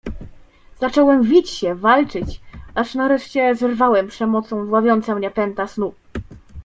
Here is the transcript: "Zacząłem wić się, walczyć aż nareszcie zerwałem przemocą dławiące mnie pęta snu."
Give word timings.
"Zacząłem 0.79 1.23
wić 1.23 1.49
się, 1.49 1.75
walczyć 1.75 2.41
aż 2.75 2.95
nareszcie 2.95 3.55
zerwałem 3.55 4.07
przemocą 4.07 4.65
dławiące 4.67 5.15
mnie 5.15 5.31
pęta 5.31 5.67
snu." 5.67 5.93